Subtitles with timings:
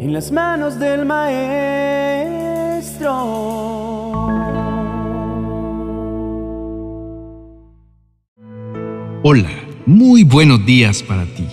[0.00, 1.50] en las manos del Maestro.
[9.22, 9.50] Hola,
[9.84, 11.44] muy buenos días para ti.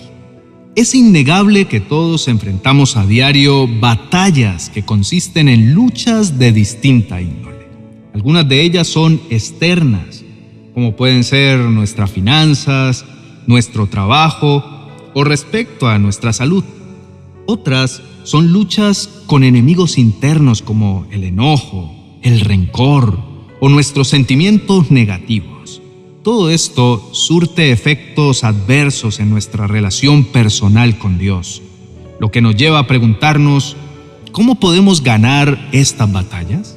[0.74, 7.68] Es innegable que todos enfrentamos a diario batallas que consisten en luchas de distinta índole.
[8.14, 10.24] Algunas de ellas son externas,
[10.72, 13.04] como pueden ser nuestras finanzas,
[13.46, 14.64] nuestro trabajo
[15.12, 16.64] o respecto a nuestra salud.
[17.50, 23.18] Otras son luchas con enemigos internos como el enojo, el rencor
[23.58, 25.80] o nuestros sentimientos negativos.
[26.22, 31.62] Todo esto surte efectos adversos en nuestra relación personal con Dios,
[32.20, 33.76] lo que nos lleva a preguntarnos,
[34.30, 36.76] ¿cómo podemos ganar estas batallas?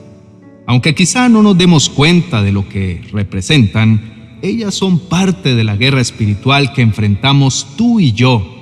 [0.68, 5.76] Aunque quizá no nos demos cuenta de lo que representan, ellas son parte de la
[5.76, 8.61] guerra espiritual que enfrentamos tú y yo,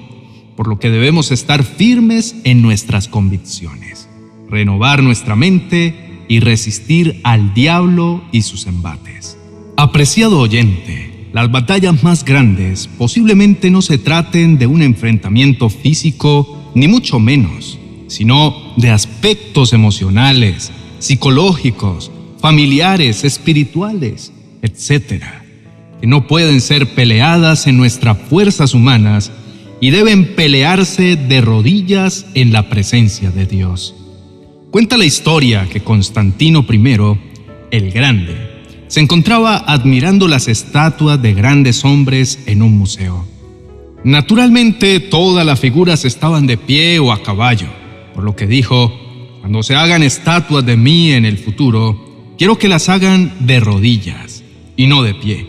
[0.59, 4.09] por lo que debemos estar firmes en nuestras convicciones,
[4.49, 9.37] renovar nuestra mente y resistir al diablo y sus embates.
[9.77, 16.89] Apreciado oyente, las batallas más grandes posiblemente no se traten de un enfrentamiento físico, ni
[16.89, 25.23] mucho menos, sino de aspectos emocionales, psicológicos, familiares, espirituales, etc.,
[26.01, 29.31] que no pueden ser peleadas en nuestras fuerzas humanas
[29.81, 33.95] y deben pelearse de rodillas en la presencia de Dios.
[34.71, 37.17] Cuenta la historia que Constantino I,
[37.71, 38.35] el Grande,
[38.87, 43.25] se encontraba admirando las estatuas de grandes hombres en un museo.
[44.03, 47.67] Naturalmente, todas las figuras estaban de pie o a caballo,
[48.13, 48.91] por lo que dijo,
[49.41, 54.43] cuando se hagan estatuas de mí en el futuro, quiero que las hagan de rodillas
[54.75, 55.45] y no de pie,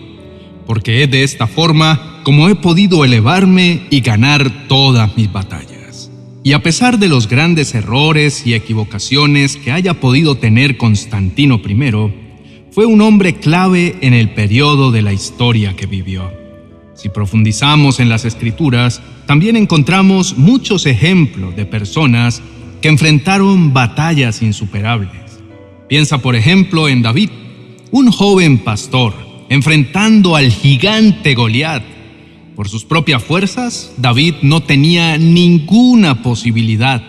[0.67, 6.11] porque es de esta forma como he podido elevarme y ganar todas mis batallas.
[6.43, 12.13] Y a pesar de los grandes errores y equivocaciones que haya podido tener Constantino I,
[12.73, 16.31] fue un hombre clave en el periodo de la historia que vivió.
[16.95, 22.43] Si profundizamos en las escrituras, también encontramos muchos ejemplos de personas
[22.81, 25.11] que enfrentaron batallas insuperables.
[25.89, 27.31] Piensa, por ejemplo, en David,
[27.91, 29.15] un joven pastor
[29.51, 31.83] enfrentando al gigante Goliat.
[32.57, 37.03] Por sus propias fuerzas, David no tenía ninguna posibilidad,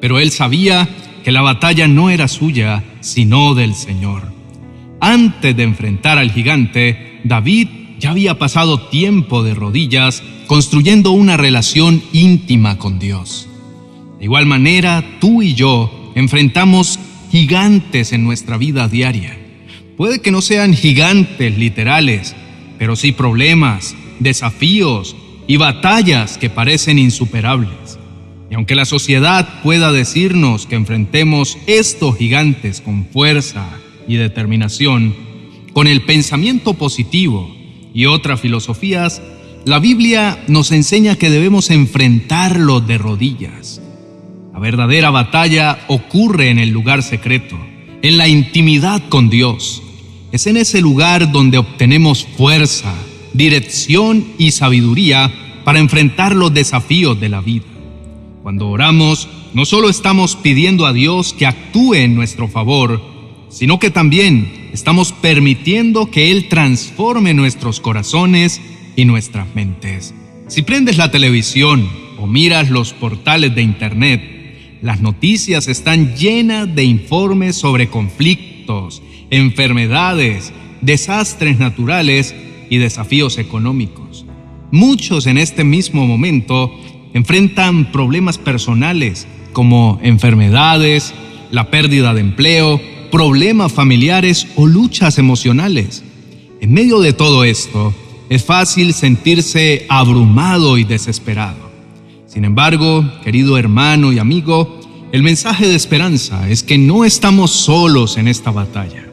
[0.00, 0.88] pero él sabía
[1.24, 4.32] que la batalla no era suya, sino del Señor.
[5.00, 7.68] Antes de enfrentar al gigante, David
[7.98, 13.48] ya había pasado tiempo de rodillas construyendo una relación íntima con Dios.
[14.18, 16.98] De igual manera, tú y yo enfrentamos
[17.30, 19.38] gigantes en nuestra vida diaria.
[19.96, 22.34] Puede que no sean gigantes literales,
[22.78, 27.98] pero sí problemas, desafíos y batallas que parecen insuperables.
[28.50, 33.68] Y aunque la sociedad pueda decirnos que enfrentemos estos gigantes con fuerza,
[34.08, 35.14] y determinación,
[35.72, 37.54] con el pensamiento positivo
[37.94, 39.22] y otras filosofías,
[39.64, 43.82] la Biblia nos enseña que debemos enfrentarlo de rodillas.
[44.52, 47.56] La verdadera batalla ocurre en el lugar secreto,
[48.02, 49.82] en la intimidad con Dios.
[50.32, 52.94] Es en ese lugar donde obtenemos fuerza,
[53.38, 55.32] dirección y sabiduría
[55.64, 57.64] para enfrentar los desafíos de la vida.
[58.42, 63.00] Cuando oramos, no solo estamos pidiendo a Dios que actúe en nuestro favor,
[63.48, 68.60] sino que también estamos permitiendo que Él transforme nuestros corazones
[68.96, 70.14] y nuestras mentes.
[70.48, 71.88] Si prendes la televisión
[72.18, 79.00] o miras los portales de Internet, las noticias están llenas de informes sobre conflictos,
[79.30, 82.34] enfermedades, desastres naturales
[82.70, 84.24] y desafíos económicos.
[84.70, 86.72] Muchos en este mismo momento
[87.14, 91.14] enfrentan problemas personales como enfermedades,
[91.50, 92.80] la pérdida de empleo,
[93.10, 96.04] problemas familiares o luchas emocionales.
[96.60, 97.94] En medio de todo esto,
[98.28, 101.68] es fácil sentirse abrumado y desesperado.
[102.26, 104.78] Sin embargo, querido hermano y amigo,
[105.12, 109.06] el mensaje de esperanza es que no estamos solos en esta batalla.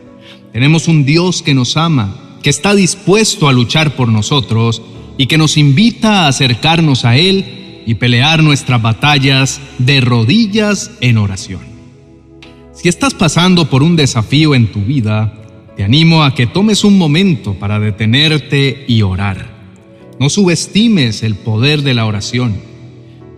[0.52, 4.80] Tenemos un Dios que nos ama, que está dispuesto a luchar por nosotros
[5.18, 11.18] y que nos invita a acercarnos a Él y pelear nuestras batallas de rodillas en
[11.18, 11.62] oración.
[12.72, 15.34] Si estás pasando por un desafío en tu vida,
[15.76, 19.50] te animo a que tomes un momento para detenerte y orar.
[20.20, 22.58] No subestimes el poder de la oración.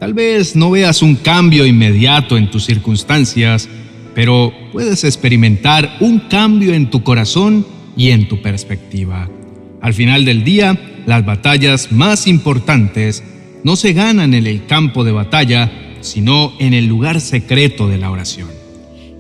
[0.02, 3.70] Tal vez no veas un cambio inmediato en tus circunstancias,
[4.14, 9.28] pero puedes experimentar un cambio en tu corazón y en tu perspectiva.
[9.82, 13.24] Al final del día, las batallas más importantes
[13.64, 18.12] no se ganan en el campo de batalla, sino en el lugar secreto de la
[18.12, 18.50] oración.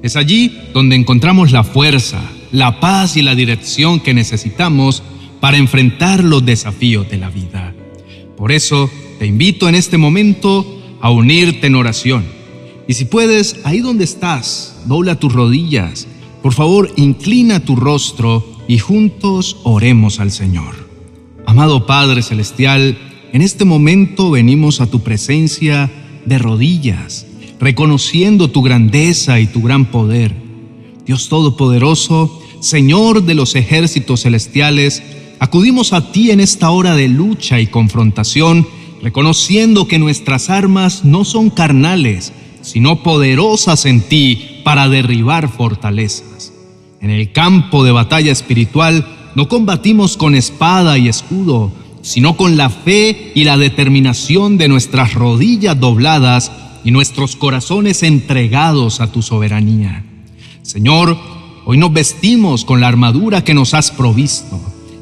[0.03, 2.21] Es allí donde encontramos la fuerza,
[2.51, 5.03] la paz y la dirección que necesitamos
[5.39, 7.73] para enfrentar los desafíos de la vida.
[8.37, 8.89] Por eso
[9.19, 12.25] te invito en este momento a unirte en oración.
[12.87, 16.07] Y si puedes, ahí donde estás, dobla tus rodillas.
[16.41, 20.75] Por favor, inclina tu rostro y juntos oremos al Señor.
[21.45, 22.97] Amado Padre Celestial,
[23.31, 25.89] en este momento venimos a tu presencia
[26.25, 27.25] de rodillas,
[27.59, 30.35] reconociendo tu grandeza y tu gran poder.
[31.05, 35.01] Dios Todopoderoso, Señor de los ejércitos celestiales,
[35.39, 38.67] acudimos a ti en esta hora de lucha y confrontación,
[39.01, 46.51] reconociendo que nuestras armas no son carnales, sino poderosas en ti para derribar fortalezas.
[47.01, 49.05] En el campo de batalla espiritual
[49.35, 51.71] no combatimos con espada y escudo,
[52.01, 56.51] sino con la fe y la determinación de nuestras rodillas dobladas
[56.83, 60.05] y nuestros corazones entregados a tu soberanía.
[60.61, 61.17] Señor,
[61.65, 64.59] hoy nos vestimos con la armadura que nos has provisto,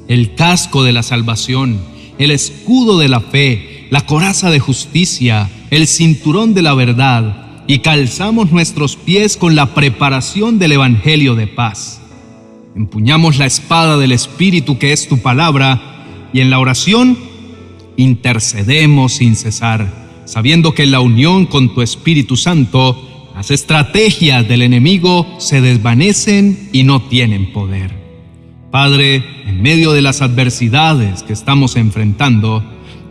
[0.08, 1.80] el casco de la salvación,
[2.18, 7.80] el escudo de la fe, la coraza de justicia, el cinturón de la verdad, y
[7.80, 12.02] calzamos nuestros pies con la preparación del Evangelio de paz.
[12.76, 17.18] Empuñamos la espada del Espíritu que es tu palabra, y en la oración
[17.98, 24.64] intercedemos sin cesar sabiendo que en la unión con tu Espíritu Santo, las estrategias del
[24.64, 27.92] enemigo se desvanecen y no tienen poder.
[28.72, 32.64] Padre, en medio de las adversidades que estamos enfrentando,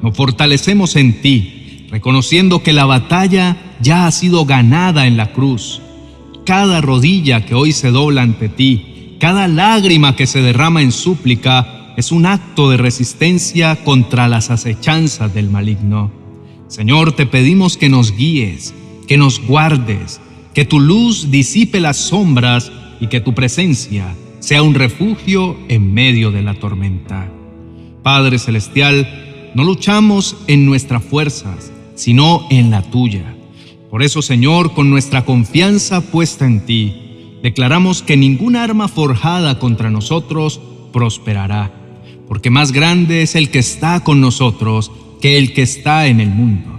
[0.03, 5.81] nos fortalecemos en ti, reconociendo que la batalla ya ha sido ganada en la cruz.
[6.47, 11.93] Cada rodilla que hoy se dobla ante ti, cada lágrima que se derrama en súplica,
[11.97, 16.11] es un acto de resistencia contra las acechanzas del maligno.
[16.67, 18.75] Señor, te pedimos que nos guíes,
[19.07, 20.21] que nos guardes,
[20.55, 24.07] que tu luz disipe las sombras y que tu presencia
[24.41, 27.31] sea un refugio en medio de la tormenta.
[28.03, 33.35] Padre Celestial, no luchamos en nuestras fuerzas, sino en la tuya.
[33.95, 39.89] Por eso, Señor, con nuestra confianza puesta en ti, declaramos que ningún arma forjada contra
[39.89, 40.61] nosotros
[40.93, 41.71] prosperará,
[42.27, 46.31] porque más grande es el que está con nosotros que el que está en el
[46.31, 46.77] mundo.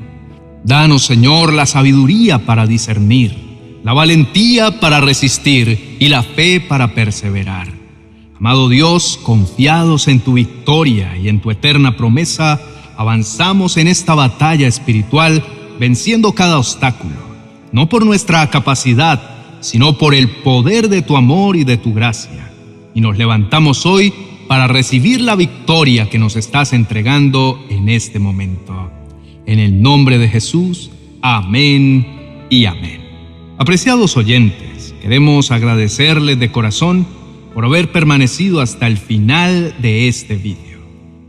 [0.65, 3.33] Danos, Señor, la sabiduría para discernir,
[3.81, 7.69] la valentía para resistir y la fe para perseverar.
[8.37, 12.59] Amado Dios, confiados en tu victoria y en tu eterna promesa,
[12.97, 15.41] avanzamos en esta batalla espiritual
[15.79, 17.15] venciendo cada obstáculo,
[17.71, 19.21] no por nuestra capacidad,
[19.61, 22.51] sino por el poder de tu amor y de tu gracia.
[22.93, 24.13] Y nos levantamos hoy
[24.47, 28.91] para recibir la victoria que nos estás entregando en este momento.
[29.45, 30.91] En el nombre de Jesús,
[31.21, 33.01] amén y amén.
[33.57, 37.07] Apreciados oyentes, queremos agradecerles de corazón
[37.53, 40.74] por haber permanecido hasta el final de este vídeo.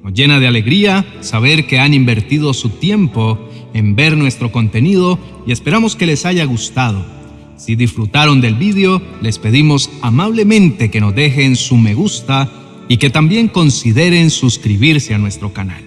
[0.07, 3.41] Nos llena de alegría saber que han invertido su tiempo
[3.75, 5.19] en ver nuestro contenido
[5.49, 7.05] y esperamos que les haya gustado.
[7.57, 12.49] Si disfrutaron del vídeo, les pedimos amablemente que nos dejen su me gusta
[12.89, 15.83] y que también consideren suscribirse a nuestro canal.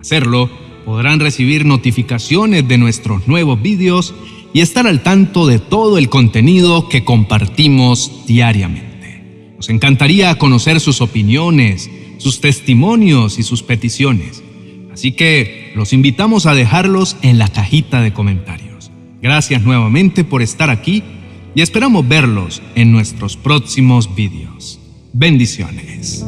[0.00, 0.50] Hacerlo
[0.84, 4.12] podrán recibir notificaciones de nuestros nuevos vídeos
[4.52, 9.52] y estar al tanto de todo el contenido que compartimos diariamente.
[9.54, 11.88] Nos encantaría conocer sus opiniones,
[12.22, 14.42] sus testimonios y sus peticiones.
[14.92, 18.92] Así que los invitamos a dejarlos en la cajita de comentarios.
[19.20, 21.02] Gracias nuevamente por estar aquí
[21.54, 24.78] y esperamos verlos en nuestros próximos vídeos.
[25.12, 26.24] Bendiciones.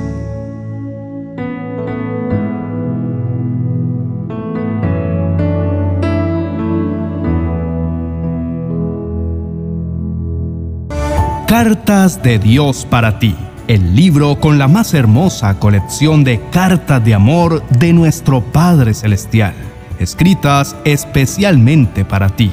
[11.47, 13.37] Cartas de Dios para ti,
[13.69, 19.55] el libro con la más hermosa colección de cartas de amor de nuestro Padre Celestial,
[19.99, 22.53] escritas especialmente para ti.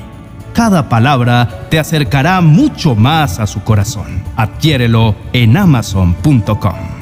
[0.53, 4.23] Cada palabra te acercará mucho más a su corazón.
[4.35, 7.00] Adquiérelo en amazon.com.